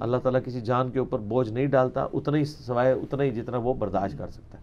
اللہ 0.00 0.16
تعالیٰ 0.16 0.40
کسی 0.44 0.60
جان 0.60 0.90
کے 0.90 0.98
اوپر 0.98 1.18
بوجھ 1.18 1.50
نہیں 1.50 1.66
ڈالتا 1.66 2.06
اتنا 2.12 2.38
ہی 2.38 2.44
سوائے 2.44 2.92
اتنا 2.92 3.22
ہی 3.22 3.30
جتنا 3.30 3.56
وہ 3.56 3.74
برداشت 3.74 4.18
کر 4.18 4.28
سکتا 4.28 4.58
ہے۔ 4.58 4.62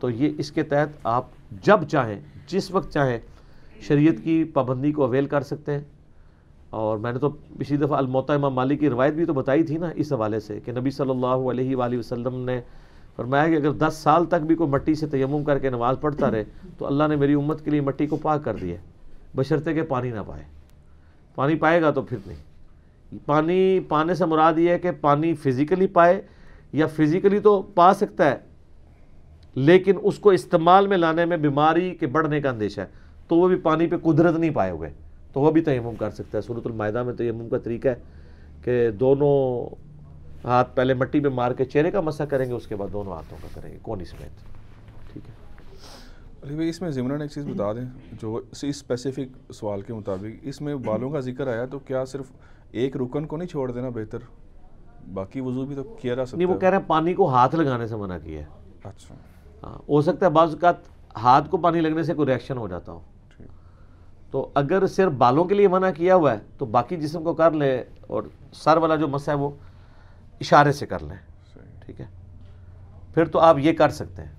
تو 0.00 0.10
یہ 0.10 0.30
اس 0.38 0.52
کے 0.52 0.62
تحت 0.62 0.88
آپ 1.04 1.24
جب 1.62 1.84
چاہیں، 1.88 2.20
جس 2.46 2.70
وقت 2.70 2.92
چاہیں، 2.92 3.18
شریعت 3.80 4.24
کی 4.24 4.44
پابندی 4.44 4.92
کو 4.92 5.04
اویل 5.04 5.26
کر 5.26 5.40
سکتے 5.40 5.72
ہیں۔ 5.72 5.84
اور 6.70 6.98
میں 6.98 7.12
نے 7.12 7.18
تو 7.18 7.30
پچھلی 7.30 7.78
دفعہ 7.78 7.96
الموتا 7.96 8.34
امام 8.34 8.54
مالک 8.54 8.80
کی 8.80 8.90
روایت 8.90 9.14
بھی 9.14 9.24
تو 9.24 9.32
بتائی 9.32 9.62
تھی 9.62 9.76
نا 9.78 9.90
اس 9.94 10.12
حوالے 10.12 10.40
سے 10.40 10.60
کہ 10.60 10.72
نبی 10.72 10.90
صلی 10.90 11.10
اللہ 11.10 11.50
علیہ 11.50 11.76
وآلہ 11.76 11.98
وسلم 11.98 12.34
نے 12.34 12.60
فرمایا 13.18 13.48
کہ 13.48 13.54
اگر 13.54 13.70
دس 13.70 13.94
سال 13.94 14.26
تک 14.26 14.34
بھی 14.34 14.54
کوئی 14.54 14.70
مٹی 14.70 14.94
سے 14.94 15.06
تیمم 15.06 15.44
کر 15.44 15.58
کے 15.58 15.70
نماز 15.70 15.96
پڑھتا 16.00 16.30
رہے 16.30 16.44
تو 16.78 16.86
اللہ 16.86 17.04
نے 17.08 17.16
میری 17.16 17.34
امت 17.34 17.64
کے 17.64 17.70
لیے 17.70 17.80
مٹی 17.80 18.06
کو 18.06 18.16
پاک 18.16 18.44
کر 18.44 18.54
دیا 18.54 18.76
بشرطے 19.36 19.74
کہ 19.74 19.82
پانی 19.82 20.10
نہ 20.10 20.20
پائے۔ 20.26 20.42
پانی 21.34 21.54
پائے 21.54 21.82
گا 21.82 21.90
تو 21.90 22.02
پھر 22.02 22.16
نہیں۔ 22.26 23.18
پانی 23.26 23.80
پانے 23.80 24.14
سے 24.14 24.24
مراد 24.24 24.58
یہ 24.58 24.70
ہے 24.70 24.78
کہ 24.78 24.90
پانی 25.00 25.34
فزیکلی 25.34 25.86
پائے 25.86 26.22
یا 26.72 26.86
فزیکلی 26.86 27.38
تو 27.38 27.62
پا 27.62 27.94
سکتا 27.94 28.30
ہے، 28.30 28.36
لیکن 29.54 29.94
اس 30.02 30.18
کو 30.18 30.30
استعمال 30.30 30.86
میں 30.86 30.96
لانے 30.96 31.24
میں 31.24 31.36
بیماری 31.36 31.94
کے 31.94 32.06
بڑھنے 32.06 32.40
کا 32.40 32.50
اندیشہ 32.50 32.80
ہے۔ 32.80 32.86
تو 33.28 33.36
وہ 33.36 33.48
بھی 33.48 33.56
پانی 33.56 33.86
پہ 33.86 33.96
قدرت 33.96 34.38
نہیں 34.38 34.50
پائے 34.50 34.70
ہوئے۔ 34.70 34.90
تو 35.32 35.40
وہ 35.40 35.50
بھی 35.50 35.60
تیمم 35.60 35.94
کر 35.98 36.10
سکتا 36.10 36.38
ہے۔ 36.38 36.42
صورت 36.42 36.66
المائدہ 36.66 37.02
میں 37.02 37.14
تیمم 37.14 37.48
کا 37.48 37.58
طریقہ 37.58 37.88
ہے 37.88 37.94
کہ 38.62 38.90
دونوں 38.90 39.74
ہاتھ 40.44 40.76
پہلے 40.76 40.94
مٹی 40.94 41.20
میں 41.20 41.30
مار 41.30 41.50
کے 41.50 41.64
چہرے 41.64 41.90
کا 41.90 42.00
مسا 42.00 42.24
کریں 42.24 42.46
گے 42.46 42.52
اس 42.52 42.66
کے 42.66 42.76
بعد 42.76 42.92
دونوں 42.92 43.12
ہاتھوں 43.12 43.38
کا 43.42 43.48
کریں 43.54 43.72
گے 43.72 43.78
کونی 43.82 44.04
سمیت 44.04 44.44
ٹھیک 45.12 45.28
ہے۔ 45.28 45.34
علی 46.42 46.54
بھائی 46.54 46.68
اس 46.68 46.80
میں 46.82 46.90
ضمن 46.90 47.20
ایک 47.22 47.30
چیز 47.30 47.46
بتا 47.46 47.72
دیں 47.72 47.84
جو 48.22 48.40
اسپیسیفک 48.52 49.52
سوال 49.52 49.80
کے 49.80 49.92
مطابق 49.92 50.38
اس 50.42 50.60
میں 50.60 50.74
بالوں 50.76 51.10
کا 51.10 51.20
ذکر 51.20 51.48
آیا 51.48 51.64
تو 51.66 51.78
کیا 51.78 52.04
صرف 52.04 52.30
ایک 52.70 52.96
رکن 52.96 53.26
کو 53.26 53.36
نہیں 53.36 53.48
چھوڑ 53.48 53.70
دینا 53.72 53.88
بہتر؟ 53.88 54.18
باقی 55.14 55.40
وضو 55.40 55.64
بھی 55.66 55.74
تو 55.74 55.82
کیا 55.82 56.14
جا 56.14 56.24
سکتا 56.26 56.36
نہیں 56.36 56.48
وہ 56.48 56.58
کہہ 56.58 56.68
رہے 56.68 56.76
ہیں 56.76 56.84
پانی 56.86 57.14
کو 57.14 57.28
ہاتھ 57.28 57.54
لگانے 57.54 57.86
سے 57.86 57.96
منع 57.96 58.18
کیا۔ 58.18 58.40
ہے 58.40 58.44
اچھا۔ 58.84 59.14
ہاں 59.62 59.78
ہو 59.88 60.00
سکتا 60.02 60.26
ہے 60.26 60.30
بعض 60.30 60.52
اوقات 60.54 60.74
ہاتھ 61.16 61.50
کو 61.50 61.56
پانی 61.56 61.80
لگنے 61.80 62.02
سے 62.02 62.14
کوئی 62.14 62.26
ریئیکشن 62.26 62.58
ہو 62.58 62.68
جاتا 62.68 62.92
ہو۔ 62.92 63.00
تو 64.30 64.48
اگر 64.54 64.86
صرف 64.86 65.12
بالوں 65.12 65.44
کے 65.44 65.54
لیے 65.54 65.68
منع 65.68 65.90
کیا 65.90 66.14
ہوا 66.14 66.32
ہے 66.32 66.38
تو 66.58 66.66
باقی 66.66 66.96
جسم 66.96 67.22
کو 67.22 67.34
کر 67.34 67.50
لے 67.50 67.84
اور 68.06 68.22
سر 68.52 68.76
والا 68.76 68.96
جو 68.96 69.08
مسئلہ 69.08 69.36
ہے 69.36 69.42
وہ 69.42 69.50
اشارے 70.40 70.72
سے 70.72 70.86
کر 70.86 71.02
لیں۔ 71.02 71.16
ٹھیک 71.86 72.00
ہے؟ 72.00 72.06
پھر 73.14 73.24
تو 73.24 73.40
آپ 73.40 73.58
یہ 73.58 73.72
کر 73.72 73.88
سکتے 73.88 74.22
ہیں۔ 74.22 74.32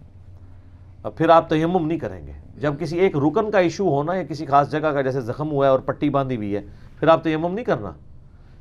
اب 1.03 1.15
پھر 1.15 1.29
آپ 1.29 1.49
تیمم 1.49 1.87
نہیں 1.87 1.99
کریں 1.99 2.27
گے۔ 2.27 2.31
جب 2.57 2.73
کسی 2.79 2.99
ایک 2.99 3.17
رکن 3.17 3.51
کا 3.51 3.59
ایشو 3.59 3.89
ہونا 3.89 4.13
یا 4.15 4.23
کسی 4.23 4.45
خاص 4.45 4.71
جگہ 4.71 4.79
کا 4.79 5.01
جیسے 5.01 5.21
زخم 5.21 5.51
ہوا 5.51 5.65
ہے 5.65 5.71
اور 5.71 5.79
پٹی 5.79 6.09
باندھی 6.09 6.35
ہوئی 6.35 6.55
ہے 6.55 6.61
پھر 6.99 7.07
آپ 7.07 7.23
تیمم 7.23 7.53
نہیں 7.53 7.65
کرنا۔ 7.65 7.91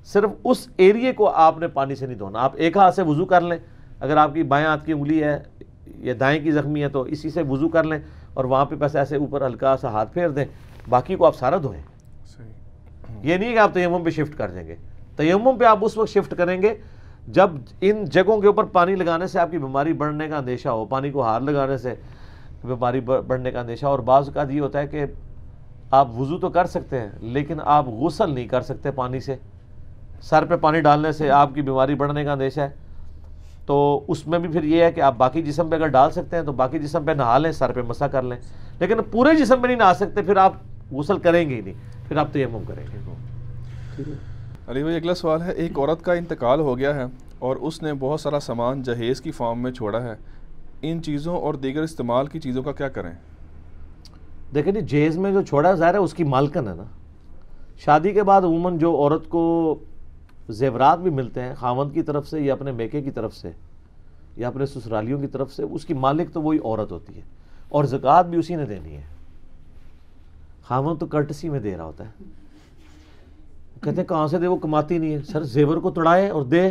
صرف 0.04 0.30
اس 0.44 0.68
ایریے 0.76 1.12
کو 1.12 1.28
آپ 1.28 1.58
نے 1.58 1.68
پانی 1.68 1.94
سے 1.94 2.06
نہیں 2.06 2.18
دھونا۔ 2.18 2.38
آپ 2.38 2.52
ایک 2.54 2.76
ہاتھ 2.76 2.94
سے 2.94 3.02
وضو 3.02 3.24
کر 3.24 3.40
لیں۔ 3.40 3.56
اگر 4.00 4.16
آپ 4.16 4.34
کی 4.34 4.42
بائیں 4.42 4.66
ہاتھ 4.66 4.86
کی 4.86 4.92
انگلی 4.92 5.24
ہے 5.24 5.38
یا 5.86 6.14
دائیں 6.20 6.42
کی 6.42 6.50
زخمی 6.50 6.82
ہے 6.82 6.88
تو 6.88 7.02
اسی 7.02 7.30
سے 7.30 7.42
وضو 7.42 7.68
کر 7.68 7.84
لیں 7.84 7.98
اور 8.34 8.44
وہاں 8.44 8.64
پہ 8.64 8.74
بس 8.74 8.96
ایسے 8.96 9.16
اوپر 9.16 9.46
ہلکا 9.46 9.76
سا 9.76 9.88
ہاتھ 9.88 10.12
پھیر 10.12 10.28
دیں۔ 10.28 10.44
باقی 10.88 11.16
کو 11.16 11.26
آپ 11.26 11.36
سارا 11.36 11.56
دھوئیں۔ 11.62 11.82
یہ 13.22 13.36
نہیں 13.36 13.52
کہ 13.52 13.58
آپ 13.58 13.74
تیمم 13.74 14.04
پہ 14.04 14.10
شفٹ 14.10 14.38
کر 14.38 14.50
دیں 14.50 14.66
گے۔ 14.68 14.76
تیمم 15.16 15.58
پہ 15.58 15.64
آپ 15.64 15.78
اس 15.80 15.96
وقت 15.96 16.10
شفٹ 16.10 16.34
کریں 16.36 16.62
گے 16.62 16.74
جب 17.26 17.50
ان 17.80 18.04
جگہوں 18.04 18.40
کے 18.40 18.46
اوپر 18.46 18.64
پانی 18.64 18.94
لگانے 18.94 19.26
سے 19.26 19.38
آپ 19.38 19.50
کی 19.50 19.58
بیماری 19.58 19.92
بڑھنے 19.92 20.28
کا 20.28 20.36
اندیشہ 20.36 20.68
ہو، 20.68 20.84
پانی 20.84 21.10
کو 21.10 21.22
ہار 21.22 21.40
لگانے 21.40 21.76
سے 21.76 21.94
بیماری 22.64 23.00
بڑھنے 23.00 23.50
کا 23.50 23.60
اندیشہ 23.60 23.86
اور 23.86 23.98
بعض 23.98 24.28
اوقات 24.28 24.50
یہ 24.50 24.60
ہوتا 24.60 24.78
ہے 24.78 24.86
کہ 24.86 25.04
آپ 25.90 26.20
وضو 26.20 26.38
تو 26.38 26.48
کر 26.48 26.64
سکتے 26.64 27.00
ہیں، 27.00 27.08
لیکن 27.20 27.58
آپ 27.64 27.88
غسل 27.88 28.34
نہیں 28.34 28.48
کر 28.48 28.60
سکتے 28.60 28.90
پانی 28.90 29.20
سے۔ 29.20 29.36
سر 30.22 30.44
پہ 30.44 30.56
پانی 30.56 30.80
ڈالنے 30.80 31.12
سے 31.12 31.30
آپ 31.30 31.54
کی 31.54 31.62
بیماری 31.62 31.94
بڑھنے 31.94 32.24
کا 32.24 32.32
اندیشہ 32.32 32.60
ہے۔ 32.60 32.70
تو 33.66 34.04
اس 34.08 34.26
میں 34.26 34.38
بھی 34.38 34.48
پھر 34.48 34.62
یہ 34.62 34.84
ہے 34.84 34.92
کہ 34.92 35.00
آپ 35.00 35.14
باقی 35.16 35.42
جسم 35.42 35.70
پہ 35.70 35.76
اگر 35.76 35.86
ڈال 35.86 36.10
سکتے 36.10 36.36
ہیں 36.36 36.42
تو 36.42 36.52
باقی 36.52 36.78
جسم 36.78 37.04
پہ 37.04 37.12
نہا 37.12 37.38
لیں، 37.38 37.52
سر 37.52 37.72
پہ 37.72 37.82
مسا 37.82 38.08
کر 38.08 38.22
لیں۔ 38.22 38.36
لیکن 38.80 38.96
پورے 39.10 39.34
جسم 39.34 39.60
پہ 39.62 39.66
نہیں 39.66 39.76
نہا 39.76 39.92
سکتے، 39.94 40.22
پھر 40.22 40.36
آپ 40.36 40.52
غسل 40.92 41.18
کریں 41.18 41.48
گے 41.48 41.54
ہی 41.54 41.60
نہیں۔ 41.60 41.74
پھر 42.08 42.16
آپ 42.16 42.28
تیمم 42.32 42.62
کریں 42.66 42.84
گے۔ 42.92 42.98
علی 44.68 44.82
بھائی، 44.82 44.96
اگلا 44.96 45.14
سوال 45.14 45.42
ہے، 45.42 45.52
ایک 45.52 45.78
عورت 45.78 46.02
کا 46.02 46.12
انتقال 46.12 46.60
ہو 46.60 46.78
گیا 46.78 46.94
ہے 46.94 47.04
اور 47.38 47.56
اس 47.56 47.82
نے 47.82 47.92
بہت 47.94 48.20
سارا 48.20 48.40
سامان 48.40 48.82
جہیز 48.82 49.20
کی 49.20 49.30
فارم 49.30 49.62
میں 49.62 49.72
چھوڑا 49.72 50.02
ہے۔ 50.02 50.14
ان 50.82 51.02
چیزوں 51.02 51.36
اور 51.36 51.54
دیگر 51.54 51.82
استعمال 51.82 52.26
کی 52.26 52.40
چیزوں 52.40 52.62
کا 52.62 52.72
کیا 52.72 52.88
کریں؟ 52.88 53.10
دیکھیں 54.54 54.72
جی 54.72 54.80
جہیز 54.80 55.18
میں 55.18 55.32
جو 55.32 55.42
چھوڑا 55.42 55.74
ظاہر 55.74 55.94
ہے 55.94 55.98
اس 55.98 56.14
کی 56.14 56.24
مالکن 56.24 56.68
ہے 56.68 56.74
نا۔ 56.74 56.82
شادی 57.76 58.12
کے 58.12 58.22
بعد 58.22 58.42
عموماً 58.42 58.78
جو 58.78 58.96
عورت 58.96 59.28
کو 59.28 59.74
زیورات 60.48 60.98
بھی 60.98 61.10
ملتے 61.10 61.42
ہیں، 61.42 61.54
خاوند 61.54 61.92
کی 61.92 62.02
طرف 62.02 62.28
سے 62.28 62.40
یا 62.40 62.52
اپنے 62.52 62.72
میکے 62.72 63.02
کی 63.02 63.10
طرف 63.10 63.36
سے 63.36 63.50
یا 64.36 64.48
اپنے 64.48 64.66
سسرالیوں 64.66 65.20
کی 65.20 65.26
طرف 65.26 65.52
سے، 65.52 65.62
اس 65.62 65.84
کی 65.84 65.94
مالک 65.94 66.32
تو 66.32 66.42
وہی 66.42 66.58
عورت 66.58 66.92
ہوتی 66.92 67.16
ہے۔ 67.16 67.22
اور 67.68 67.84
زکوٰۃ 67.84 68.22
بھی 68.22 68.38
اسی 68.38 68.56
نے 68.56 68.64
دینی 68.64 68.96
ہے۔ 68.96 69.02
خاوند 70.62 70.98
تو 70.98 71.06
کرٹسی 71.06 71.48
میں 71.48 71.60
دے 71.60 71.76
رہا 71.76 71.84
ہوتا 71.84 72.04
ہے۔ 72.04 72.10
کہتے 73.82 74.00
ہیں 74.00 74.08
کہاں 74.08 74.26
سے 74.26 74.38
دے، 74.38 74.46
وہ 74.46 74.56
کماتی 74.56 74.98
نہیں 74.98 75.14
ہے۔ 75.14 75.22
سر، 75.22 75.42
زیور 75.42 75.76
کو 75.76 75.90
تڑائے 75.90 76.28
اور 76.28 76.42
دے۔ 76.42 76.70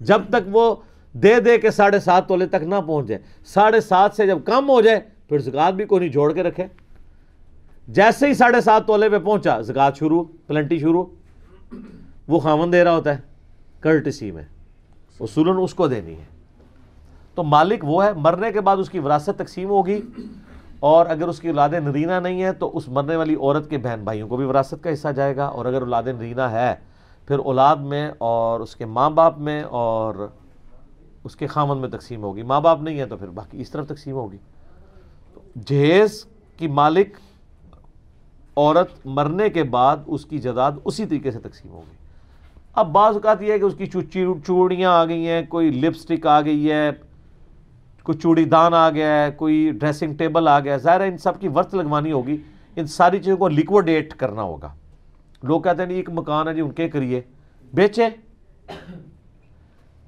جب 0.00 0.22
تک 0.28 0.48
وہ 0.52 0.74
دے 1.12 1.40
دے 1.40 1.58
کے 1.58 1.70
ساڑھے 1.70 1.98
سات 1.98 2.28
تولے 2.28 2.46
تک 2.46 2.62
نہ 2.62 2.74
پہنچ 2.86 3.06
جائے، 3.06 3.22
ساڑھے 3.46 3.80
سات 3.80 4.14
سے 4.14 4.26
جب 4.26 4.38
کم 4.44 4.68
ہو 4.68 4.80
جائے، 4.80 5.00
پھر 5.28 5.38
زکات 5.38 5.74
بھی 5.74 5.84
کوئی 5.84 6.00
نہیں 6.00 6.12
جوڑ 6.12 6.32
کے 6.32 6.42
رکھے۔ 6.42 6.66
جیسے 7.88 8.26
ہی 8.26 8.34
ساڑھے 8.34 8.60
سات 8.60 8.86
تولے 8.86 9.08
پہ 9.08 9.18
پہنچا، 9.18 9.60
زکات 9.60 9.96
شروع، 9.96 10.24
پلنٹی 10.46 10.78
شروع، 10.78 11.04
وہ 12.28 12.40
خامن 12.40 12.72
دے 12.72 12.84
رہا 12.84 12.92
ہوتا 12.92 13.14
ہے 13.14 13.20
کرٹسی 13.80 14.30
میں۔ 14.30 14.42
اصولاً 15.20 15.56
اس 15.62 15.74
کو 15.74 15.88
دینی 15.88 16.14
ہے۔ 16.14 16.24
تو 17.34 17.42
مالک 17.42 17.84
وہ 17.84 18.04
ہے، 18.04 18.12
مرنے 18.16 18.52
کے 18.52 18.60
بعد 18.60 18.76
اس 18.76 18.90
کی 18.90 18.98
وراثت 18.98 19.30
تقسیم 19.36 19.68
ہوگی۔ 19.68 20.00
اور 20.84 21.06
اگر 21.06 21.28
اس 21.28 21.38
کی 21.40 21.48
اولاد 21.48 21.68
نرینہ 21.68 22.18
نہیں 22.22 22.42
ہے 22.42 22.52
تو 22.52 22.70
اس 22.76 22.88
مرنے 22.88 23.16
والی 23.16 23.34
عورت 23.34 23.68
کے 23.70 23.78
بہن 23.78 24.00
بھائیوں 24.04 24.28
کو 24.28 24.36
بھی 24.36 24.44
وراثت 24.44 24.82
کا 24.82 24.92
حصہ 24.92 25.08
جائے 25.08 25.36
گا 25.36 25.44
اور 25.46 25.66
اگر 25.66 25.82
اولاد 25.82 26.02
نرینہ 26.02 26.48
ہے، 26.52 26.74
پھر 27.28 27.38
اولاد 27.38 27.76
میں 27.76 28.10
اور 28.18 28.60
اس 28.60 28.76
کے 28.76 28.86
ماں 28.86 29.10
باپ 29.10 29.38
میں 29.38 29.62
اور 29.62 30.28
اس 31.24 31.36
کے 31.36 31.46
خامن 31.46 31.78
میں 31.78 31.88
تقسیم 31.88 32.22
ہوگی۔ 32.22 32.42
ماں 32.42 32.60
باپ 32.60 32.82
نہیں 32.82 32.98
ہے 32.98 33.06
تو 33.06 33.16
پھر 33.16 33.28
باقی 33.28 33.60
اس 33.60 33.70
طرف 33.70 33.86
تقسیم 33.88 34.14
ہوگی۔ 34.14 34.36
جہیز 35.66 36.24
کی 36.56 36.68
مالک 36.68 37.16
عورت 38.56 39.06
مرنے 39.06 39.48
کے 39.50 39.62
بعد 39.62 39.96
اس 40.06 40.24
کی 40.24 40.38
جداد 40.38 40.72
اسی 40.84 41.06
طریقے 41.06 41.30
سے 41.30 41.38
تقسیم 41.38 41.72
ہوگی۔ 41.72 41.96
اب 42.74 42.92
بعض 42.92 43.14
اوقات 43.14 43.42
یہ 43.42 43.52
ہے 43.52 43.58
کہ 43.58 43.64
اس 43.64 43.74
کی 43.78 43.86
چوڑیاں 44.46 44.90
آ 44.90 45.04
گئی 45.04 45.26
ہیں، 45.28 45.42
کوئی 45.48 45.70
لپسٹک 45.70 46.26
آ 46.26 46.40
گئی 46.40 46.70
ہے 46.70 46.90
کوئی 48.04 48.18
چوڑی 48.18 48.44
دان 48.44 48.74
آ 48.74 48.90
گیا 48.90 49.24
ہے، 49.24 49.30
کوئی 49.30 49.70
ڈریسنگ 49.74 50.14
ٹیبل 50.14 50.48
آ 50.48 50.60
گیا 50.60 50.72
ہے، 50.72 50.78
ظاہر 50.78 51.00
ہے 51.00 51.08
ان 51.08 51.18
سب 51.18 51.40
کی 51.40 51.48
ورت 51.48 51.74
لگوانی 51.74 52.12
ہوگی۔ 52.12 52.36
ان 52.76 52.86
ساری 52.86 53.18
چیزوں 53.18 53.36
کو 53.36 53.48
لیکوڈیٹ 53.48 54.14
کرنا 54.14 54.42
ہوگا۔ 54.42 54.74
لوگ 55.42 55.60
کہتے 55.62 55.82
ہیں 55.82 55.90
ایک 55.90 56.10
مکان 56.10 56.48
ہے 56.48 56.54
جی 56.54 56.60
ان 56.60 56.70
کے 56.70 56.88
کریے۔ 56.88 57.20
بیچے۔ 57.74 58.08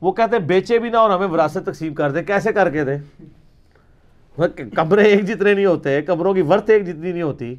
وہ 0.00 0.12
کہتے 0.12 0.36
ہیں، 0.36 0.44
بیچے 0.44 0.78
بھی 0.78 0.90
نہ 0.90 0.96
اور 0.96 1.10
ہمیں 1.10 1.26
وراثت 1.26 1.58
تقسیم 1.66 1.94
کر 1.94 2.10
دیں۔ 2.10 2.22
کیسے 2.22 2.52
کر 2.52 2.70
کے 2.70 2.84
دیں؟ 2.84 2.98
کمرے 4.74 5.02
ایک 5.02 5.24
جتنے 5.24 5.54
نہیں 5.54 5.66
ہوتے، 5.66 6.02
کمروں 6.02 6.34
کی 6.34 6.42
ورت 6.42 6.70
ایک 6.70 6.86
جتنی 6.86 7.12
نہیں 7.12 7.22
ہوتی۔ 7.22 7.54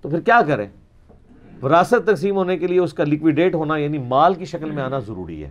تو 0.00 0.08
پھر 0.08 0.20
کیا 0.20 0.40
کریں؟ 0.46 0.66
وراثت 1.62 2.06
تقسیم 2.06 2.36
ہونے 2.36 2.58
کے 2.58 2.66
لیے 2.66 2.80
اس 2.80 2.92
کا 2.92 3.04
لیکویڈیٹ 3.04 3.54
ہونا 3.54 3.76
یعنی 3.76 3.98
مال 3.98 4.34
کی 4.34 4.44
شکل 4.44 4.70
میں 4.70 4.82
آنا 4.82 4.98
ضروری 4.98 5.44
ہے۔ 5.44 5.50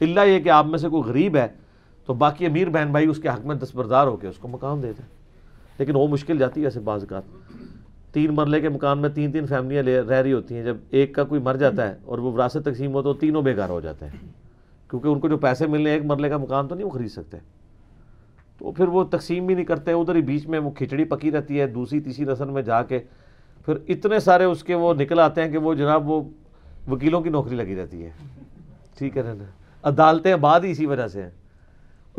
اللہ 0.00 0.20
یہ 0.20 0.40
کہ 0.40 0.48
آپ 0.48 0.66
میں 0.66 0.78
سے 0.78 0.88
کوئی 0.88 1.02
غریب 1.02 1.36
ہے 1.36 1.48
تو 2.06 2.14
باقی 2.14 2.46
امیر 2.46 2.68
بہن 2.68 2.90
بھائی 2.90 3.06
اس 3.06 3.18
کے 3.18 3.28
حق 3.28 3.46
میں 3.46 3.56
دستبردار 3.56 4.06
ہو 4.06 4.16
کے 4.16 4.26
اس 4.28 4.36
کو 4.36 4.48
مقام 4.48 4.80
دے 4.80 4.92
دیں۔ 4.92 5.20
لیکن 5.78 5.96
وہ 5.96 6.08
مشکل 6.08 6.38
جاتی 6.38 6.60
ہے 6.60 6.66
ایسے 6.66 6.80
بعض 6.80 7.06
کا 7.06 7.20
تین 8.12 8.34
مرلے 8.34 8.60
کے 8.60 8.68
مکان 8.68 8.98
میں 8.98 9.08
تین 9.08 9.32
تین 9.32 9.46
فیملیاں 9.46 9.82
رہ 9.82 10.22
رہی 10.22 10.32
ہوتی 10.32 10.56
ہیں۔ 10.56 10.64
جب 10.64 10.76
ایک 10.90 11.14
کا 11.14 11.24
کوئی 11.24 11.40
مر 11.40 11.54
جاتا 11.54 11.88
ہے 11.88 11.96
اور 12.04 12.18
وہ 12.18 12.32
وراثت 12.32 12.58
تقسیم 12.64 12.92
ہو 12.92 13.02
تو 13.02 13.14
تینوں 13.14 13.42
بے 13.42 13.56
گھر 13.56 13.68
ہو 13.68 13.80
جاتے 13.80 14.06
ہیں۔ 14.06 14.28
کیونکہ 14.90 15.08
ان 15.08 15.20
کو 15.20 15.28
جو 15.28 15.38
پیسے 15.38 15.66
ملنے 15.66 15.90
ایک 15.90 16.04
مرلے 16.04 16.28
کا 16.28 16.36
مکان 16.36 16.68
تو 16.68 16.74
نہیں 16.74 16.84
وہ 16.84 16.90
خرید 16.90 17.10
سکتے۔ 17.10 17.36
تو 18.58 18.72
پھر 18.72 18.88
وہ 18.88 19.04
تقسیم 19.04 19.46
بھی 19.46 19.54
نہیں 19.54 19.64
کرتے، 19.64 19.92
ادھر 19.92 20.14
ہی 20.14 20.22
بیچ 20.22 20.46
میں 20.46 20.58
وہ 20.58 20.70
کھچڑی 20.70 21.04
پکی 21.04 21.30
رہتی 21.30 21.60
ہے، 21.60 21.66
دوسری 21.66 22.00
تیسری 22.00 22.24
نسل 22.24 22.50
میں 22.50 22.62
جا 22.62 22.82
کے 22.82 22.98
پھر 23.64 23.74
اتنے 23.88 24.18
سارے 24.18 24.44
اس 24.44 24.64
کے 24.64 24.74
وہ 24.74 24.94
نکل 24.94 25.18
آتے 25.18 25.42
ہیں 25.42 25.52
کہ 25.52 25.58
وہ 25.58 25.74
جناب 25.74 26.10
وہ 26.10 26.22
وکیلوں 26.88 27.20
کی 27.20 27.28
نوکری 27.28 27.56
لگی 27.56 27.76
رہتی 27.76 28.04
ہے۔ 28.04 28.10
ٹھیک 28.98 29.16
ہے 29.16 29.22
نا 29.22 29.44
عدالتیں 29.82 30.36
بعد 30.36 30.60
ہی 30.60 30.70
اسی 30.70 30.86
وجہ 30.86 31.08
سے 31.08 31.22
ہیں۔ 31.22 31.30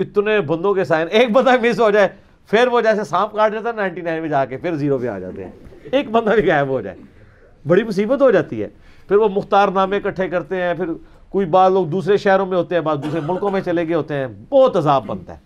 اتنے 0.01 0.41
بندوں 0.41 0.73
کے 0.73 0.83
سائن 0.83 1.07
ایک 1.11 1.31
بندہ 1.31 1.51
مس 1.61 1.79
ہو 1.79 1.91
جائے، 1.91 2.07
پھر 2.49 2.67
وہ 2.67 2.81
جیسے 2.81 3.03
سانپ 3.03 3.31
کاٹ 3.31 3.51
جاتا 3.51 3.69
ہے 3.69 3.73
نائنٹی 3.73 4.01
نائن 4.01 4.21
میں 4.21 4.29
جا 4.29 4.45
کے 4.45 4.57
پھر 4.57 4.75
زیرو 4.75 4.97
پہ 4.97 5.07
آ 5.07 5.19
جاتے 5.19 5.43
ہیں۔ 5.43 5.51
ایک 5.91 6.11
بندہ 6.11 6.29
بھی 6.29 6.49
غائب 6.49 6.67
ہو 6.67 6.81
جائے۔ 6.81 6.97
بڑی 7.67 7.83
مصیبت 7.83 8.21
ہو 8.21 8.31
جاتی 8.31 8.63
ہے۔ 8.63 8.67
پھر 9.07 9.15
وہ 9.15 9.29
مختار 9.29 9.67
نامے 9.67 9.97
اکٹھے 9.97 10.27
کرتے 10.27 10.61
ہیں، 10.61 10.73
پھر 10.73 10.85
کوئی 11.29 11.45
بعض 11.45 11.71
لوگ 11.71 11.85
دوسرے 11.85 12.17
شہروں 12.17 12.45
میں 12.45 12.57
ہوتے 12.57 12.75
ہیں، 12.75 12.81
بعض 12.81 13.03
دوسرے 13.03 13.19
ملکوں 13.19 13.51
میں 13.51 13.61
چلے 13.61 13.87
گئے 13.87 13.95
ہوتے 13.95 14.13
ہیں۔ 14.13 14.27
بہت 14.49 14.77
عذاب 14.77 15.05
بنتا 15.05 15.33
ہے۔ 15.33 15.39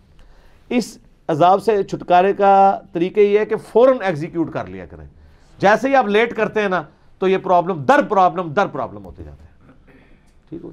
اس 0.69 0.97
عذاب 1.27 1.63
سے 1.63 1.83
چھٹکارے 1.83 2.33
کا 2.33 2.79
طریقہ 2.91 3.19
یہ 3.19 3.39
ہے 3.39 3.45
کہ 3.45 3.55
فوراً 3.55 3.97
ایگزیکیوٹ 4.01 4.53
کر 4.53 4.65
لیا 4.65 4.85
کریں۔ 4.85 5.07
جیسے 5.59 5.89
ہی 5.89 5.95
آپ 5.95 6.07
لیٹ 6.07 6.35
کرتے 6.35 6.62
ہیں 6.62 6.69
نا، 6.69 6.83
تو 7.19 7.27
یہ 7.27 7.38
پرابلم 7.38 7.83
در 7.83 8.01
پرابلم 8.09 8.53
در 8.53 8.67
پرابلم 8.67 9.05
ہوتے 9.05 9.24
جاتے 9.24 9.43
ہیں۔ 9.43 9.81
ٹھیک 10.50 10.62
ہو 10.63 10.71